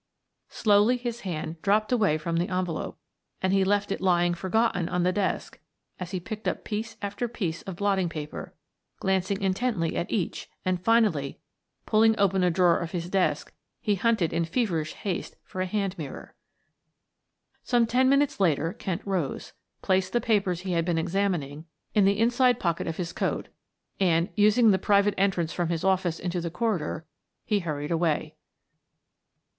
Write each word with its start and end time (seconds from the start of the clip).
Slowly 0.49 0.97
his 0.97 1.19
hand 1.19 1.61
dropped 1.61 1.91
away 1.91 2.17
from 2.17 2.37
the 2.37 2.47
envelope 2.47 2.97
and 3.39 3.53
he 3.53 3.63
left 3.63 3.91
it 3.91 4.01
lying 4.01 4.33
forgotten 4.33 4.89
on 4.89 5.03
the 5.03 5.11
desk 5.11 5.59
as 5.99 6.09
he 6.09 6.19
picked 6.19 6.47
up 6.47 6.63
piece 6.63 6.97
after 7.03 7.27
piece 7.27 7.61
of 7.61 7.75
blotting 7.75 8.09
paper, 8.09 8.55
glancing 8.97 9.39
intently 9.39 9.95
at 9.95 10.09
each 10.09 10.49
and 10.65 10.81
finally, 10.83 11.37
pulling 11.85 12.17
open 12.19 12.43
a 12.43 12.49
drawer 12.49 12.79
of 12.79 12.93
his 12.93 13.11
desk, 13.11 13.53
he 13.79 13.93
hunted 13.93 14.33
in 14.33 14.43
feverish 14.43 14.93
haste 14.93 15.35
for 15.43 15.61
a 15.61 15.67
hand 15.67 15.95
mirror. 15.99 16.33
Some 17.61 17.85
ten 17.85 18.09
minutes 18.09 18.39
later 18.39 18.73
Kent 18.73 19.03
rose, 19.05 19.53
placed 19.83 20.13
the 20.13 20.19
papers 20.19 20.61
he 20.61 20.71
had 20.71 20.83
been 20.83 20.97
examining 20.97 21.65
in 21.93 22.05
the 22.05 22.19
inside 22.19 22.59
pocket 22.59 22.87
of 22.87 22.97
his 22.97 23.13
coat 23.13 23.49
and, 23.99 24.29
using 24.33 24.71
the 24.71 24.79
private 24.79 25.13
entrance 25.15 25.53
from 25.53 25.69
his 25.69 25.83
office 25.83 26.17
into 26.19 26.41
the 26.41 26.49
corridor, 26.49 27.05
he 27.45 27.59
hurried 27.59 27.91
away. 27.91 28.33